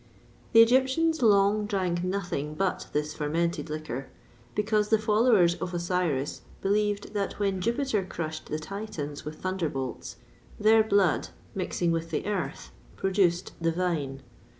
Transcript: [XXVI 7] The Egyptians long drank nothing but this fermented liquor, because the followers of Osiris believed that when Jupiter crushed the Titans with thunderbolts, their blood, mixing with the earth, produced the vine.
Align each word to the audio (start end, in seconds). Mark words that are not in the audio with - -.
[XXVI 0.01 0.43
7] 0.45 0.47
The 0.53 0.61
Egyptians 0.63 1.21
long 1.21 1.65
drank 1.67 2.03
nothing 2.03 2.55
but 2.55 2.87
this 2.91 3.13
fermented 3.13 3.69
liquor, 3.69 4.09
because 4.55 4.89
the 4.89 4.97
followers 4.97 5.53
of 5.53 5.75
Osiris 5.75 6.41
believed 6.59 7.13
that 7.13 7.37
when 7.37 7.61
Jupiter 7.61 8.03
crushed 8.03 8.47
the 8.47 8.57
Titans 8.57 9.25
with 9.25 9.35
thunderbolts, 9.35 10.15
their 10.59 10.83
blood, 10.83 11.27
mixing 11.53 11.91
with 11.91 12.09
the 12.09 12.25
earth, 12.25 12.71
produced 12.95 13.51
the 13.61 13.71
vine. 13.71 14.23